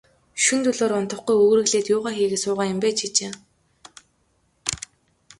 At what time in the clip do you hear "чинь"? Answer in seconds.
3.15-3.37